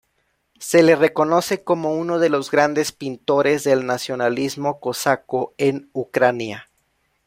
Se 0.59 0.81
le 0.81 0.95
reconoce 0.95 1.63
como 1.63 1.93
uno 1.95 2.17
de 2.17 2.29
los 2.29 2.49
grandes 2.49 2.91
pintores 2.91 3.63
del 3.63 3.85
nacionalismo 3.85 4.79
cosaco 4.79 5.53
en 5.59 5.91
Ucrania. 5.93 6.71